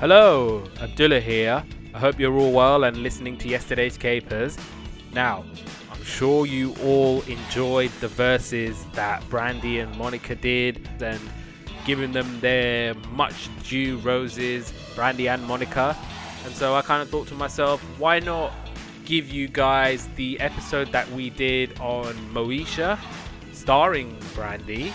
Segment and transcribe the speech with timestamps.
[0.00, 1.64] Hello, Abdullah here.
[1.92, 4.56] I hope you're all well and listening to yesterday's capers.
[5.12, 5.44] Now,
[5.90, 11.18] I'm sure you all enjoyed the Verzuz that Brandy and Monica did and
[11.84, 15.96] giving them their much due roses, Brandy and Monica.
[16.44, 18.52] And so I kind of thought to myself, why not
[19.04, 23.00] give you guys the episode that we did on Moesha,
[23.52, 24.92] starring Brandy.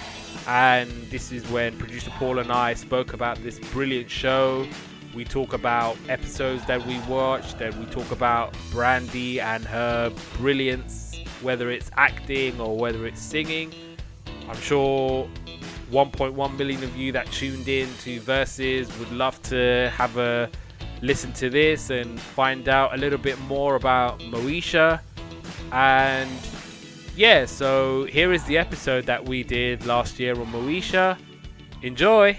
[0.48, 4.66] And this is when producer Paul and I spoke about this brilliant show.
[5.14, 11.20] We talk about episodes that we watched, and we talk about Brandy and her brilliance,
[11.42, 13.72] whether it's acting or whether it's singing.
[14.50, 15.30] I'm sure
[15.92, 20.50] 1.1 million of you that tuned in to Verzuz would love to have a
[21.04, 25.00] listen to this and find out a little bit more about Moesha.
[25.72, 26.32] And
[27.16, 31.18] yeah, so here is the episode that we did last year on Moesha.
[31.84, 32.38] Enjoy!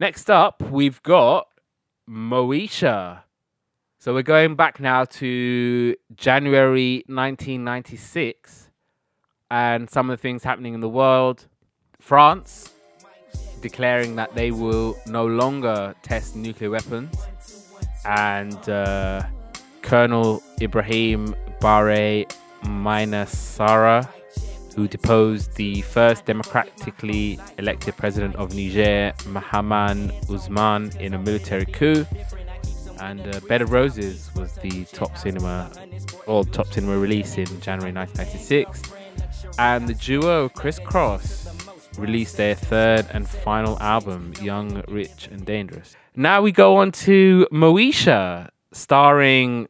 [0.00, 1.46] Next up, we've got
[2.08, 3.20] Moesha.
[3.98, 8.70] So we're going back now to January 1996
[9.50, 11.46] and some of the things happening in the world.
[12.00, 12.72] France
[13.60, 17.14] declaring that they will no longer test nuclear weapons,
[18.06, 19.22] and uh,
[19.82, 22.24] Colonel Ibrahim Bare
[22.64, 24.08] Maïnassara,
[24.74, 32.06] who deposed the first democratically elected president of Niger, Mahamane Ousmane, in a military coup.
[33.00, 35.70] And uh, Bed of Roses was the top cinema,
[36.26, 38.82] or top cinema release in January 1996.
[39.58, 41.50] And the duo Kris Kross
[41.98, 45.96] released their third and final album, Young, Rich, and Dangerous.
[46.16, 49.68] Now we go on to Moesha, starring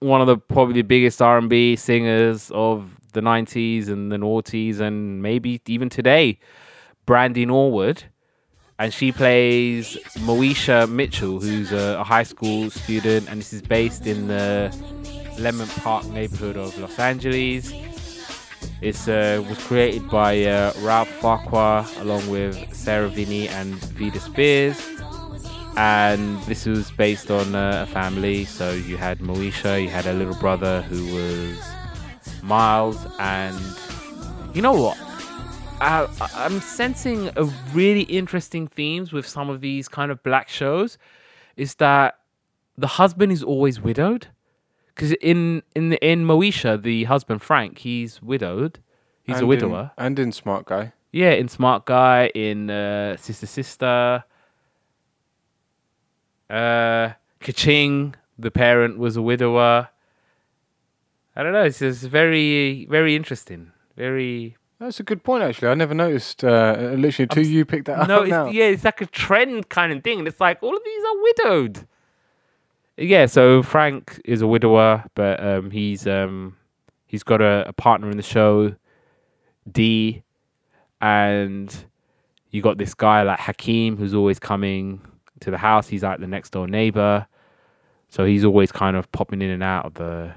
[0.00, 5.60] one of the probably biggest R&B singers of the 90s and the noughties and maybe
[5.66, 6.38] even today,
[7.06, 8.04] Brandy Norwood.
[8.78, 14.06] And she plays Moesha Mitchell, who's a, a high school student, and this is based
[14.06, 14.74] in the
[15.36, 17.72] Leimert Park neighborhood of Los Angeles.
[18.80, 24.80] It uh, was created by uh, Ralph Farquhar along with Sara Finney and Vida Spears.
[25.76, 28.44] And this was based on uh, a family.
[28.44, 31.72] So you had Moesha, you had a little brother who was
[32.42, 33.56] Miles, and
[34.54, 34.98] you know what?
[35.80, 40.98] I, I'm sensing a really interesting themes with some of these kind of black shows.
[41.56, 42.18] Is that
[42.76, 44.28] the husband is always widowed?
[44.94, 48.78] Because in in in Moesha, the husband Frank, he's widowed.
[49.24, 49.92] He's and a widower.
[49.98, 50.92] In, and in Smart Guy.
[51.12, 54.24] Yeah, in Smart Guy, in uh, Sister Sister.
[56.50, 57.10] Uh,
[57.40, 59.88] Kaching, the parent, was a widower.
[61.34, 61.64] I don't know.
[61.64, 63.72] It's just very, very interesting.
[63.96, 64.56] Very.
[64.78, 65.68] That's a good point, actually.
[65.68, 66.44] I never noticed.
[66.44, 68.22] Uh, literally, until you picked that no, up.
[68.22, 68.46] it's, now.
[68.46, 70.18] yeah, it's like a trend kind of thing.
[70.18, 71.86] And it's like all of these are widowed.
[72.96, 76.56] Yeah, so Frank is a widower, but um, he's um,
[77.06, 78.74] he's got a, a partner in the show,
[79.70, 80.22] Dee,
[81.00, 81.74] and
[82.50, 85.00] you got this guy like Hakeem who's always coming
[85.40, 85.88] to the house.
[85.88, 87.26] He's like the next door neighbor,
[88.10, 90.34] so he's always kind of popping in and out of the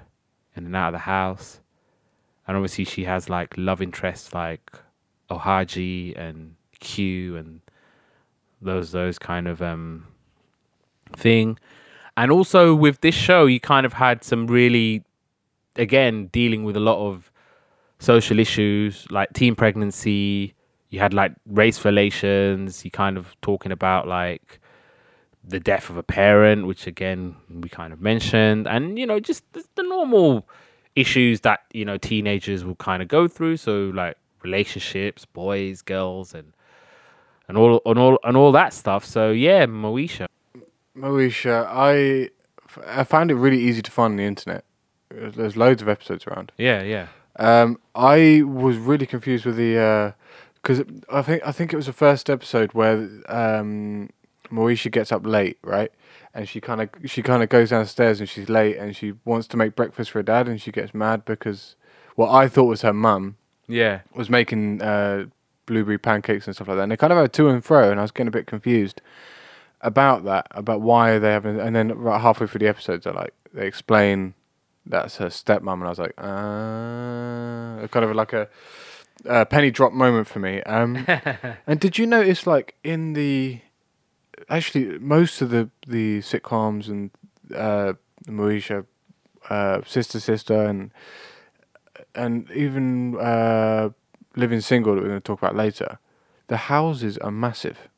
[0.55, 1.59] in and out of the house.
[2.47, 4.71] And obviously, she has like love interests like
[5.29, 7.61] Ohaji and Q and
[8.61, 10.07] those those kind of um
[11.15, 11.57] thing.
[12.17, 15.03] And also with this show, you kind of had some really,
[15.75, 17.31] again, dealing with a lot of
[17.99, 20.53] social issues like teen pregnancy.
[20.89, 22.85] You had like race relations.
[22.85, 24.59] You kind of talking about like
[25.47, 29.43] the death of a parent, which again we kind of mentioned, and you know just
[29.53, 30.47] the, the normal
[30.95, 33.57] issues that you know teenagers will kind of go through.
[33.57, 36.53] So like relationships, boys, girls, and
[37.47, 39.05] and all and all and all that stuff.
[39.05, 40.27] So yeah, Moesha.
[40.97, 42.29] Moesha, I,
[42.87, 44.63] I found it really easy to find on the internet.
[45.09, 46.51] There's, loads of episodes around.
[46.57, 47.07] Yeah, yeah.
[47.37, 50.13] Um, I was really confused with the
[50.55, 54.09] because I think I think it was the first episode where um,
[54.49, 55.91] Moesha gets up late, right?
[56.33, 59.47] And she kind of she kind of goes downstairs and she's late and she wants
[59.47, 61.75] to make breakfast for her dad and she gets mad because
[62.15, 63.37] what I thought was her mum
[63.67, 64.01] Yeah.
[64.13, 65.25] was making uh,
[65.65, 66.83] blueberry pancakes and stuff like that.
[66.83, 69.01] And they kind of had to and fro, and I was getting a bit confused
[69.81, 71.59] about that, about why they haven't.
[71.59, 74.33] And then right halfway through the episodes, they like they explain
[74.85, 78.47] that's her stepmom, and I was like, ah, kind of like a,
[79.25, 80.61] a penny drop moment for me.
[80.63, 81.05] Um,
[81.67, 83.61] and did you notice, like in the
[84.49, 87.11] actually most of the the sitcoms and
[87.55, 87.93] uh,
[88.27, 88.85] Moesha,
[89.49, 90.91] uh, Sister Sister, and
[92.13, 93.89] and even uh,
[94.35, 95.99] Living Single that we're going to talk about later,
[96.47, 97.89] the houses are massive.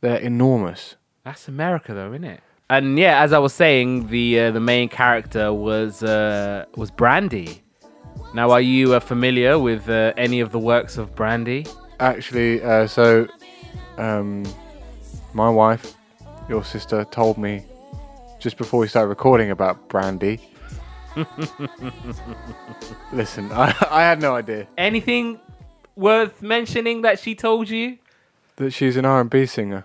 [0.00, 0.96] They're enormous.
[1.24, 2.40] That's America, though, isn't it?
[2.70, 7.62] And yeah, as I was saying, the uh, the main character was uh, was Brandy.
[8.34, 11.66] Now, are you uh, familiar with uh, any of the works of Brandy?
[11.98, 13.26] Actually, uh, so
[13.96, 14.44] um,
[15.34, 15.94] my wife,
[16.48, 17.64] your sister, told me
[18.38, 20.40] just before we started recording about Brandy.
[23.12, 25.40] Listen, I, I had no idea Anything
[25.96, 27.98] worth mentioning that she told you?
[28.56, 29.84] that she's an R&B singer.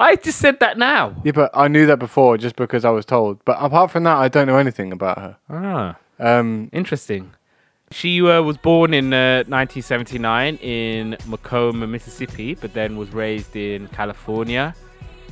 [0.00, 1.14] I just said that now.
[1.24, 3.44] Yeah, but I knew that before just because I was told.
[3.44, 5.36] But apart from that, I don't know anything about her.
[5.50, 7.32] Ah, Um, interesting.
[7.90, 13.88] She uh, was born in uh, 1979 in McComb, Mississippi, but then was raised in
[13.88, 14.74] California.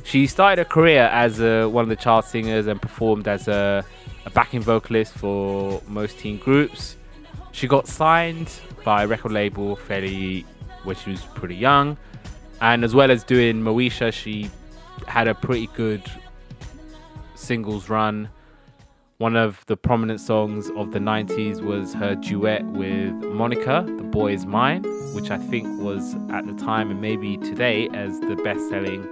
[0.03, 3.85] She started her career as uh, one of the child singers and performed as a,
[4.25, 6.95] a backing vocalist for most teen groups.
[7.51, 8.51] She got signed
[8.83, 10.45] by a record label fairly
[10.83, 11.97] when she was pretty young,
[12.61, 14.49] and as well as doing Moesha, she
[15.07, 16.03] had a pretty good
[17.35, 18.29] singles run.
[19.19, 24.33] One of the prominent songs of the 90s was her duet with Monica, The Boy
[24.33, 24.83] Is Mine,
[25.15, 29.09] which I think was at the time and maybe today as the best selling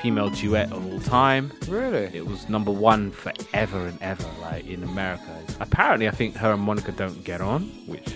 [0.00, 1.52] female duet of all time.
[1.68, 2.04] really?
[2.14, 5.38] It was number one forever and ever, like in America.
[5.60, 8.14] Apparently, I think her and Monica don't get on, which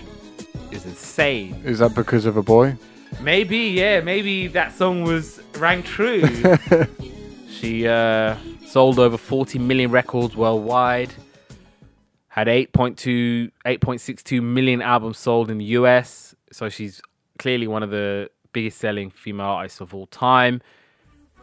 [0.70, 1.60] is insane.
[1.62, 2.78] Is that because of a boy?
[3.20, 6.24] Maybe, yeah, maybe that song was rang true.
[7.50, 8.34] she uh,
[8.68, 11.12] sold over 40 million records worldwide,
[12.28, 16.34] had 8.2, 8.62 million albums sold in the US.
[16.52, 17.00] So she's
[17.38, 20.60] clearly one of the biggest selling female artists of all time.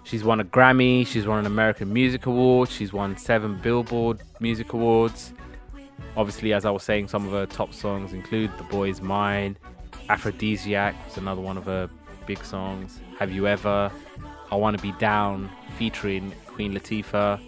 [0.04, 4.74] She's won a Grammy, she's won an American Music Award, she's won seven Billboard Music
[4.74, 5.34] Awards.
[6.16, 9.58] Obviously, as I was saying, some of her top songs include The Boy Is Mine,
[10.10, 11.90] Aphrodisiac was another one of her
[12.28, 13.00] big songs.
[13.18, 13.92] Have You Ever?
[14.52, 17.40] I Want to Be Down, featuring Queen Latifah.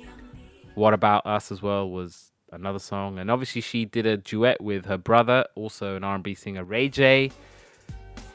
[0.76, 3.20] What About Us as well was another song.
[3.20, 7.32] And obviously, she did a duet with her brother, also an R&B singer, Ray J.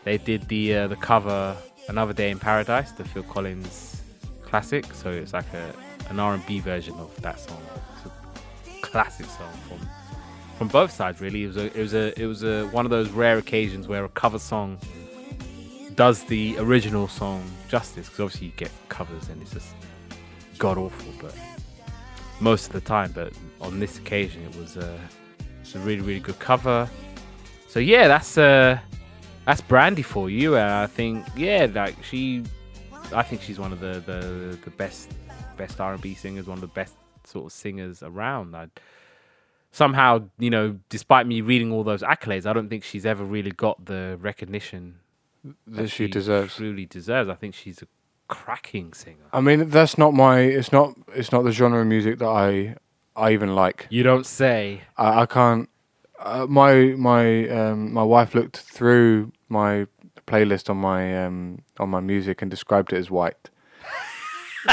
[0.04, 1.56] They did the uh, the cover
[1.88, 4.02] Another Day in Paradise, the Phil Collins
[4.42, 4.92] classic.
[4.94, 5.72] So it's like a
[6.10, 7.60] an R&B version of that song.
[7.96, 9.78] It's a classic song from
[10.58, 11.44] from both sides really.
[11.44, 14.04] It was a it was a it was a one of those rare occasions where
[14.04, 14.78] a cover song
[16.02, 19.72] does the original song justice because obviously you get covers and it's just
[20.58, 21.32] god awful, but
[22.40, 23.12] most of the time.
[23.12, 24.98] But on this occasion, it was uh,
[25.76, 26.90] a really really good cover.
[27.68, 28.80] So yeah, that's uh
[29.46, 32.42] that's Brandy for you, and I think yeah, like she,
[33.14, 35.08] I think she's one of the the, the best
[35.56, 38.56] best R and B singers, one of the best sort of singers around.
[38.56, 38.66] I,
[39.70, 43.52] somehow, you know, despite me reading all those accolades, I don't think she's ever really
[43.52, 44.96] got the recognition
[45.66, 46.56] That she deserves.
[46.56, 47.28] Truly deserves.
[47.28, 47.86] I think she's a
[48.28, 49.26] cracking singer.
[49.32, 50.40] I mean, that's not my.
[50.40, 50.94] It's not.
[51.14, 52.76] It's not the genre of music that I.
[53.14, 53.86] I even like.
[53.90, 54.82] You don't say.
[54.96, 55.68] I, I can't.
[56.18, 59.86] Uh, my my um, my wife looked through my
[60.26, 63.50] playlist on my um, on my music and described it as white.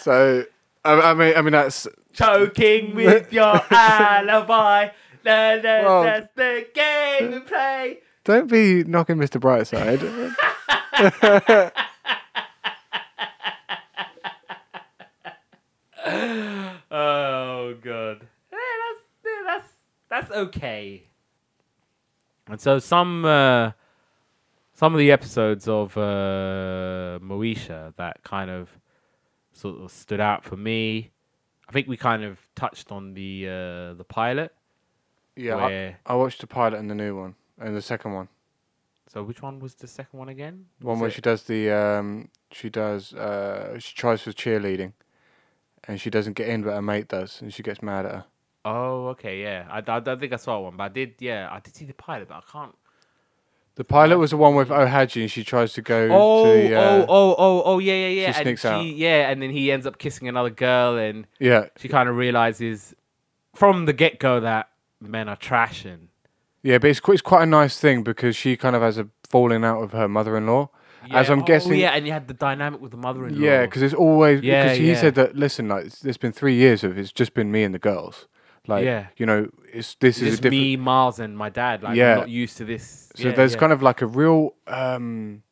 [0.00, 0.44] so
[0.84, 4.88] I, I mean I mean that's Choking with your alibi.
[5.24, 7.98] Well- that's the game we play.
[8.28, 9.40] Don't be knocking Mr.
[9.40, 10.02] Brightside.
[16.90, 18.26] Oh god.
[18.52, 19.68] Yeah, that's that's
[20.08, 21.04] that's okay.
[22.48, 23.72] And so some uh,
[24.74, 28.68] some of the episodes of uh, Moesha that kind of
[29.52, 31.12] sort of stood out for me.
[31.66, 34.54] I think we kind of touched on the uh, the pilot.
[35.34, 38.28] yeah, I, I watched the pilot and the new one and the second one.
[39.08, 40.66] so which one was the second one again?
[40.80, 44.92] One Was where it- she does the um, she does uh, she tries for cheerleading,
[45.86, 48.24] and she doesn't get in, but her mate does, and she gets mad at her.
[48.64, 49.66] Oh, okay, yeah.
[49.70, 52.28] I, I, think I saw one, but I did, yeah, I did see the pilot,
[52.28, 52.74] but I can't.
[53.76, 56.74] The pilot was the one with Ohaji, and she tries to go Oh, to the
[56.74, 58.32] uh, oh, oh, oh, oh, yeah, yeah, yeah.
[58.32, 58.82] she sneaks and out.
[58.82, 62.16] she, Yeah, and then he ends up kissing another girl, and yeah she kind of
[62.16, 62.94] realizes
[63.54, 64.68] from the get go that
[65.00, 66.07] men are trash, and
[66.62, 69.08] yeah, but it's quite, it's quite a nice thing because she kind of has a
[69.28, 70.68] falling out with her mother-in-law.
[71.10, 73.40] As I'm oh, guessing- yeah, and you had the dynamic with the mother-in-law.
[73.40, 75.00] Yeah, because it's always Yeah, because he yeah.
[75.00, 75.36] said that.
[75.36, 78.26] Listen, like it's- there's been three years of it's just been me and the girls.
[78.66, 79.06] Like Yeah.
[79.16, 80.50] you know, it's this is a different.
[80.50, 81.82] me, Miles, and my dad.
[81.82, 82.12] Like, Yeah.
[82.14, 83.10] I'm not used to this.
[83.14, 83.58] So yeah, there's yeah.
[83.60, 84.54] kind of like a real.
[84.66, 85.42] um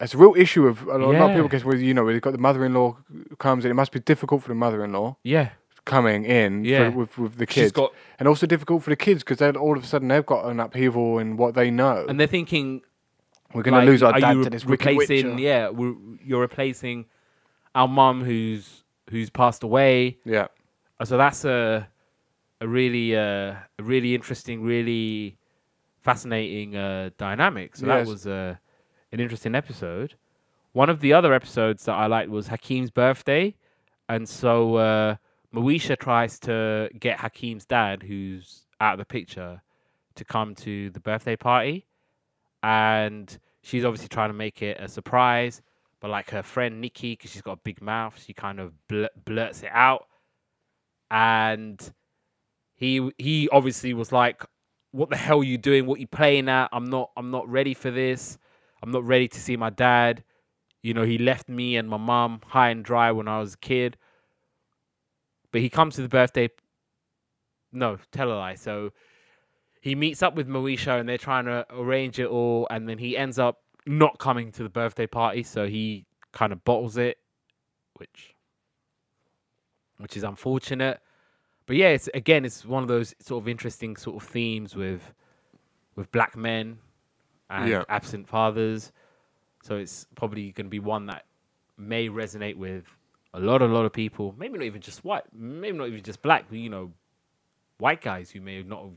[0.00, 2.04] it's a real issue of a lot, a lot of people guess with you know
[2.04, 2.96] we've got the mother-in-law
[3.38, 3.70] comes in.
[3.70, 5.50] It must be difficult for the mother-in-law yeah,
[5.86, 9.38] coming in for- with with the kids, got, and also difficult for the kids because
[9.38, 12.04] then all of a sudden they've got an upheaval in what they know.
[12.08, 12.82] and they're thinking,
[13.54, 14.96] We're gonna lose our dad you to this replacing?
[15.36, 15.40] witcher.
[15.40, 17.06] Yeah, we're, you're replacing
[17.74, 20.18] our mum who's who's passed away.
[20.24, 20.48] Yeah.
[21.00, 21.88] Uh, So that's a
[22.60, 25.38] a really uh, a really interesting, really
[26.02, 27.76] fascinating uh, dynamic.
[27.76, 28.06] So Yes.
[28.06, 28.56] that was uh,
[29.12, 30.14] an interesting episode.
[30.72, 33.54] One of the other episodes that I liked was Hakeem's birthday,
[34.08, 35.16] and so uh,
[35.56, 39.62] Moesha tries to get Hakeem's dad, who's out of the picture,
[40.16, 41.86] to come to the birthday party,
[42.62, 45.62] and she's obviously trying to make it a surprise.
[46.00, 49.08] But like her friend Nikki, because she's got a big mouth, she kind of blur-
[49.24, 50.06] blurts it out,
[51.10, 51.80] and
[52.74, 54.44] he he obviously was like,
[54.92, 55.86] "What the hell are you doing?
[55.86, 56.68] What are you playing at?
[56.72, 58.38] I'm not I'm not ready for this.
[58.82, 60.22] I'm not ready to see my dad.
[60.82, 63.58] You know, he left me and my mom high and dry when I was a
[63.58, 63.96] kid.
[65.56, 66.50] But he comes to the birthday.
[67.72, 68.56] No, tell a lie.
[68.56, 68.92] So
[69.80, 73.16] he meets up with Moesha and they're trying to arrange it all, and then he
[73.16, 75.42] ends up not coming to the birthday party.
[75.42, 77.16] So he kind of bottles it,
[77.94, 78.34] which
[79.96, 81.00] which is unfortunate.
[81.64, 85.14] But yeah, it's again, it's one of those sort of interesting sort of themes with
[85.94, 86.76] with black men
[87.48, 87.84] and Yeah.
[87.88, 88.92] absent fathers.
[89.62, 91.24] So it's probably going to be one that
[91.78, 92.84] may resonate with
[93.36, 94.34] a lot, a lot of people.
[94.38, 96.46] Maybe not even just white, maybe not even just black.
[96.48, 96.92] But, you know,
[97.78, 98.92] white guys who may not have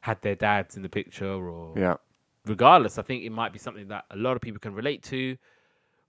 [0.00, 1.96] had their dads in the picture, or Yeah.
[2.46, 5.36] regardless, I think it might be something that a lot of people can relate to.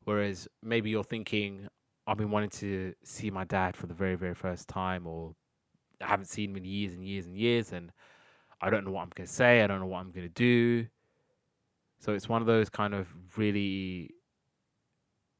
[0.05, 1.67] Whereas maybe you're thinking,
[2.07, 5.35] I've been wanting to see my dad for the very, very first time, or
[6.01, 7.91] I haven't seen him in years and years and years, and
[8.61, 9.61] I don't know what I'm going to say.
[9.61, 10.87] I don't know what I'm going to do.
[11.99, 14.15] So it's one of those kind of really,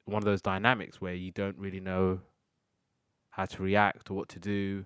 [0.10, 2.20] one of those dynamics where you don't really know
[3.32, 4.86] how to react or what to do.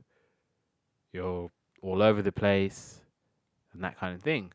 [1.12, 1.50] You're
[1.82, 3.02] all over the place
[3.74, 4.52] and that kind of thing.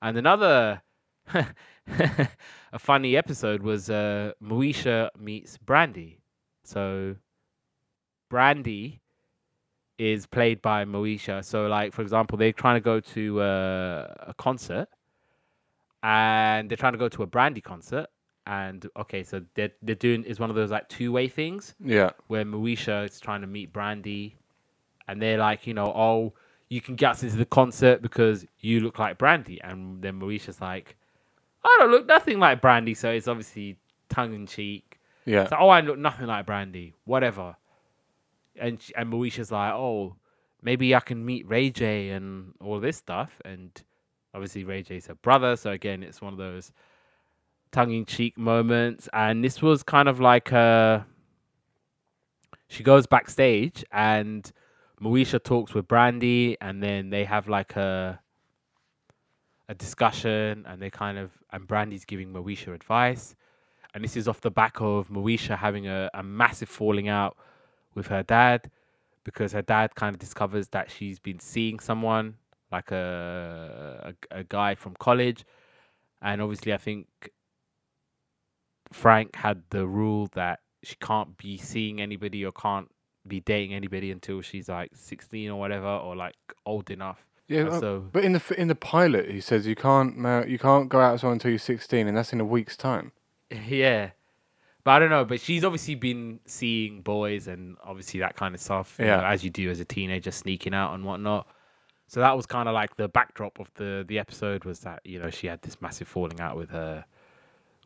[0.00, 0.82] And another
[1.34, 6.18] a funny episode was uh, Moesha meets Brandy.
[6.64, 7.16] So
[8.30, 9.00] Brandy
[9.98, 11.44] is played by Moesha.
[11.44, 14.88] So like for example, they're trying to go to uh, a concert
[16.02, 18.06] and they're trying to go to a Brandy concert.
[18.46, 22.10] And okay, so they're they're doing is one of those like two way things Yeah.
[22.26, 24.36] where Moesha is trying to meet Brandy,
[25.06, 26.32] and they're like, you know, oh,
[26.68, 30.60] you can get us into the concert because you look like Brandy, and then Moesha's
[30.60, 30.96] like,
[31.64, 33.76] I don't look nothing like Brandy, so it's obviously
[34.08, 34.98] tongue in cheek.
[35.24, 35.42] Yeah.
[35.42, 37.54] Like, oh, I look nothing like Brandy, whatever.
[38.60, 40.16] And sh- and Moesha's like, oh,
[40.62, 43.70] maybe I can meet Ray J and all this stuff, and
[44.34, 46.72] obviously Ray J's her brother, so again, it's one of those
[47.72, 51.06] tongue in cheek moments, and this was kind of like a.
[52.68, 54.52] she goes backstage and
[55.00, 58.20] Moesha talks with Brandy and then they have like a
[59.68, 63.34] a discussion and they kind of and Brandy's giving Moesha advice.
[63.94, 67.36] And this is off the back of Moesha having a, a massive falling out
[67.94, 68.70] with her dad
[69.24, 72.34] because her dad kind of discovers that she's been seeing someone
[72.70, 75.44] like a, a, a guy from college.
[76.22, 77.06] And obviously I think
[78.92, 82.90] Frank had the rule that she can't be seeing anybody or can't
[83.26, 86.34] be dating anybody until she's like 16 or whatever or like
[86.66, 87.24] old enough.
[87.48, 87.64] Yeah.
[87.68, 90.88] Uh, so But in the in the pilot, he says you can't mar- you can't
[90.88, 93.12] go out with someone until you're 16, and that's in a week's time.
[93.50, 94.10] yeah.
[94.84, 98.60] But I don't know, but she's obviously been seeing boys and obviously that kind of
[98.60, 99.18] stuff, you Yeah.
[99.18, 101.46] know, as you do as a teenager, sneaking out and whatnot.
[102.08, 105.18] So that was kind of like the backdrop of the the episode was that you
[105.20, 107.04] know she had this massive falling out with her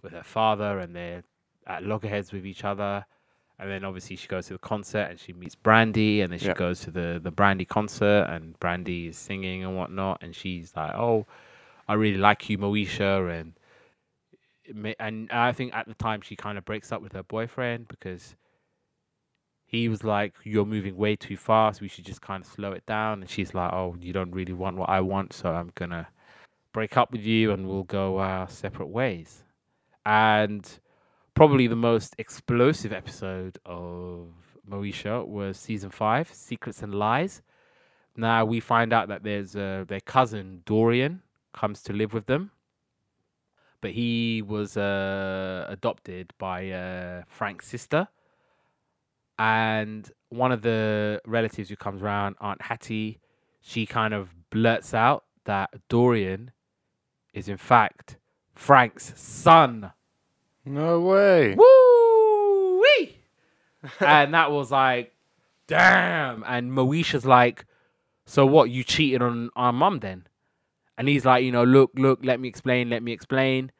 [0.02, 1.22] with her father, and they're
[1.66, 3.04] at loggerheads with each other.
[3.58, 6.46] And then obviously she goes to the concert and she meets Brandy, and then she
[6.46, 6.54] Yeah.
[6.54, 10.94] goes to the the Brandy concert, and Brandy is singing and whatnot, and she's like,
[10.94, 11.26] "Oh,
[11.88, 13.54] I really like you, Moesha," and
[14.98, 18.36] and I think at the time she kind of breaks up with her boyfriend because
[19.64, 21.80] he was like, "You're moving way too fast.
[21.80, 24.52] We should just kind of slow it down." And she's like, "Oh, you don't really
[24.52, 26.08] want what I want, so I'm gonna
[26.74, 29.45] break up with you, and we'll go our separate ways."
[30.06, 30.64] And
[31.34, 34.28] probably the most explosive episode of
[34.70, 37.42] Moesha was season five, Secrets and Lies.
[38.16, 41.22] Now we find out that there's uh, their cousin Dorian
[41.52, 42.52] comes to live with them,
[43.80, 48.06] but he was uh, adopted by uh, Frank's sister.
[49.40, 53.18] And one of the relatives who comes around, Aunt Hattie,
[53.60, 56.52] she kind of blurts out that Dorian
[57.34, 58.18] is in fact
[58.54, 59.92] Frank's son.
[60.66, 61.54] No way.
[61.56, 63.16] Woo wee!
[64.00, 65.14] and that was like,
[65.68, 66.44] damn.
[66.46, 67.64] And Moesha's like,
[68.26, 68.70] so what?
[68.70, 70.26] You cheated on our mum then?
[70.98, 73.72] And he's like, you know, look, look, let me explain, let me explain.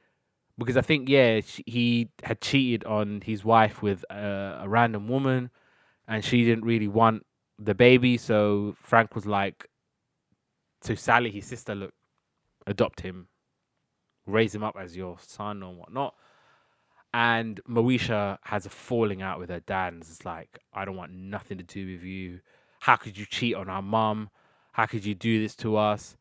[0.59, 5.09] because I think yeah sh- he had cheated on his wife with uh, a random
[5.09, 5.51] woman,
[6.09, 7.27] and she didn't really want
[7.59, 8.19] the baby.
[8.19, 9.69] So Frank was like
[10.83, 11.95] to Sally, his sister, look,
[12.67, 13.29] adopt him,
[14.27, 16.15] raise him up as your son or whatnot.
[17.17, 21.57] And Moesha has a falling out with her dad and like, I don't want nothing
[21.57, 22.41] to do with you.
[22.81, 24.29] How could you cheat on our mum?
[24.73, 26.19] How could you do this to us?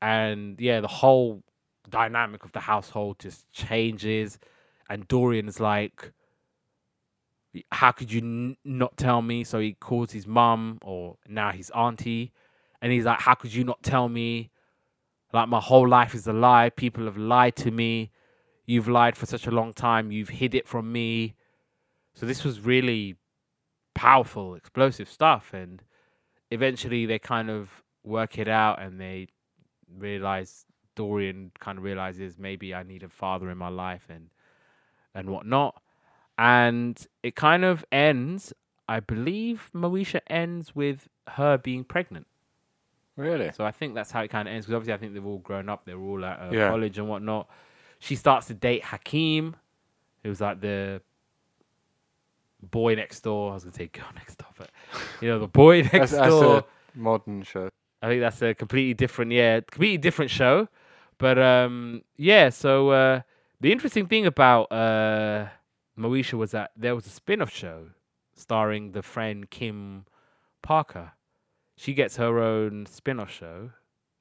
[0.00, 1.42] And yeah, the whole
[1.90, 4.38] dynamic of the household just changes.
[4.88, 6.10] And Dorian's like,
[7.70, 9.44] How could you n- not tell me?
[9.44, 12.32] So he calls his mum or now his auntie.
[12.80, 14.50] And he's like, How could you not tell me?
[15.34, 16.70] Like, my whole life is a lie.
[16.70, 18.10] People have lied to me.
[18.66, 20.10] You've lied for such a long time.
[20.10, 21.34] You've hid it from me.
[22.14, 23.16] So this was really
[23.94, 25.52] powerful, explosive stuff.
[25.52, 25.82] And
[26.50, 29.28] eventually they kind of work it out and they
[29.98, 34.30] realize Dorian kind of realizes maybe I need a father in my life and
[35.14, 35.80] and whatnot.
[36.38, 38.52] And it kind of ends,
[38.88, 42.26] I believe Moesha ends with her being pregnant.
[43.16, 43.52] Really?
[43.52, 45.38] So I think that's how it kind of ends because obviously I think they've all
[45.38, 45.84] grown up.
[45.84, 46.68] They're all at uh, Yeah.
[46.68, 47.48] college and whatnot.
[47.98, 49.56] She starts to date Hakeem,
[50.22, 51.00] who's like the
[52.62, 53.50] boy next door.
[53.50, 54.70] I was gonna say girl next door, but
[55.20, 56.58] you know the boy next That's, that's door.
[56.58, 56.64] a
[56.98, 57.68] modern show.
[58.02, 60.68] I think that's a completely different, yeah, completely different show.
[61.18, 62.50] But um, yeah.
[62.50, 63.20] So uh,
[63.60, 65.46] the interesting thing about uh,
[65.98, 67.86] Moesha was that there was a spin-off show
[68.34, 70.04] starring the friend Kim
[70.62, 71.12] Parker.
[71.76, 73.70] She gets her own spin-off show.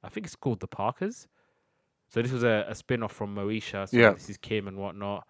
[0.03, 1.27] I think it's called The Parkers.
[2.13, 3.89] So this was a, a spin-off from Moesha.
[3.89, 4.11] So Yeah.
[4.11, 5.25] this is Kim and whatnot,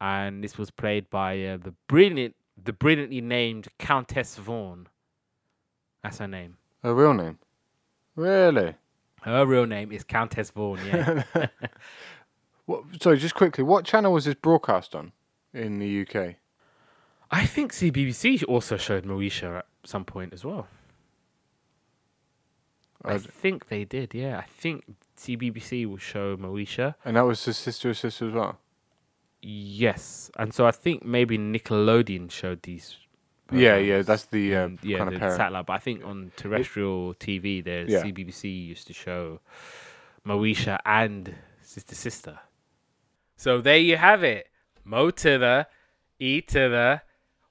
[0.00, 4.86] and this was played by uh, the brilliant, the brilliantly named Countess Vaughn.
[6.02, 6.56] That's her name.
[6.82, 7.38] Her real name?
[8.16, 8.74] Really?
[9.22, 10.78] Her real name is Countess Vaughn.
[10.86, 11.24] Yeah.
[12.66, 15.12] What, sorry, just quickly, what channel was this broadcast on
[15.52, 16.36] in the UK?
[17.30, 20.66] I think CBBC also showed Moesha at some point as well.
[23.04, 24.14] I I- think they did.
[24.14, 24.84] Yeah, I think
[25.24, 26.94] CBBC will show Moesha.
[27.04, 28.58] And that was his sister or sister as well?
[29.40, 32.96] Yes, and so I think maybe Nickelodeon showed these.
[33.52, 35.36] Yeah, yeah, that's the Um, yeah, kind the of parent.
[35.36, 35.66] satellite.
[35.66, 38.02] But I think on terrestrial TV, there's Yeah.
[38.02, 39.40] CBBC used to show
[40.26, 42.38] Moesha and Sister Sister.
[43.36, 44.48] So there you have it.
[44.82, 45.66] Mo to the
[46.18, 47.02] E to the.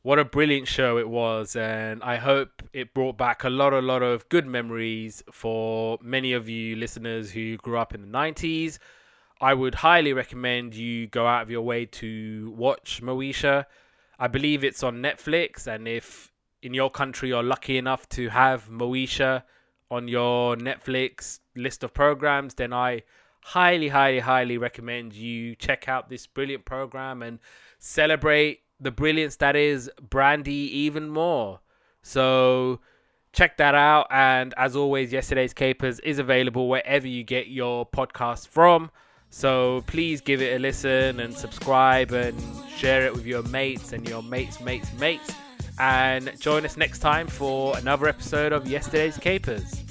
[0.04, 3.80] What a brilliant show it was, and I hope it brought back a lot, a
[3.80, 8.80] lot of good memories for many of you listeners who grew up in the 90s.
[9.40, 13.66] I would highly recommend you go out of your way to watch Moesha.
[14.20, 18.70] I believe it's on Netflix, and if in your country you're lucky enough to have
[18.70, 19.44] Moesha
[19.90, 23.04] on your Netflix list of programs, then I
[23.40, 27.40] highly, highly, highly recommend you check out this brilliant program and
[27.80, 31.60] celebrate the brilliance that is Brandy even more.
[32.02, 32.80] So
[33.32, 34.08] check that out.
[34.12, 38.92] And as always, yesterday's capers is available wherever you get your podcast from.
[39.30, 42.40] So please give it a listen and subscribe and
[42.78, 45.34] share it with your mates and your mates, mates, mates.
[45.80, 49.83] And join us next time for another episode of Yesterday's Capers.